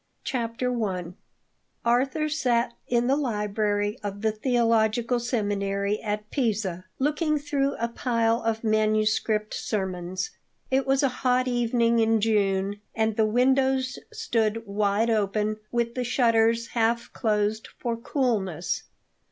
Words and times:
THE 0.25 0.31
GADFLY 0.31 0.33
PART 0.33 0.45
I. 0.45 0.45
CHAPTER 0.47 0.85
I. 0.85 1.13
Arthur 1.91 2.29
sat 2.29 2.73
in 2.87 3.05
the 3.05 3.15
library 3.15 3.99
of 4.01 4.23
the 4.23 4.31
theological 4.31 5.19
seminary 5.19 6.01
at 6.01 6.31
Pisa, 6.31 6.85
looking 6.97 7.37
through 7.37 7.75
a 7.75 7.87
pile 7.87 8.41
of 8.41 8.63
manuscript 8.63 9.53
sermons. 9.53 10.31
It 10.71 10.87
was 10.87 11.03
a 11.03 11.09
hot 11.21 11.47
evening 11.47 11.99
in 11.99 12.19
June, 12.19 12.81
and 12.95 13.15
the 13.15 13.27
windows 13.27 13.99
stood 14.11 14.65
wide 14.65 15.11
open, 15.11 15.57
with 15.71 15.93
the 15.93 16.03
shutters 16.03 16.69
half 16.69 17.13
closed 17.13 17.67
for 17.77 17.95
coolness. 17.95 18.81